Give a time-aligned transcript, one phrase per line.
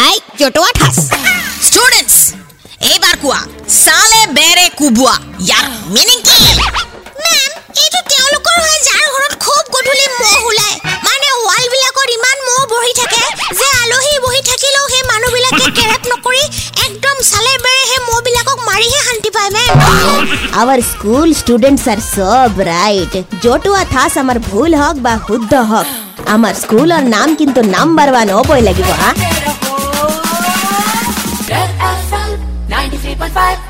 [0.00, 0.96] আই জটোৱা ঠাচ
[1.66, 2.14] ষ্টুডেণ্টছ
[2.90, 3.40] এইবাৰ কোৱা
[3.76, 6.36] চালে বেৰে কোবোৱা ইয়াৰ মিনিং কি
[7.22, 10.76] মেম এইটো তেওঁলোকৰ হয় যাৰ ঘৰত খুব গধূলি মহ ওলায়
[11.06, 11.28] মানে
[11.72, 13.22] বিলাকত ইমান মহ বহি থাকে
[13.58, 16.42] যে আলহী বহি থাকিলেও সেই মানুহবিলাকে কেৰেপ নকৰি
[16.86, 19.99] একদম চালে বেৰে সেই মহবিলাকক মাৰিহে শান্তি পায় ma'am
[20.60, 22.00] our school students are
[22.58, 23.12] bright.
[23.44, 25.86] জতুৱা থাচ আমাৰ ভুল হওক বা শুদ্ধ হওক
[26.34, 29.10] আমাৰ স্কুলৰ নাম কিন্তু নাম্বাৰ ওৱান হ'বই লাগিব হা
[31.52, 31.70] Red
[32.08, 32.30] FM
[32.70, 33.69] 93.5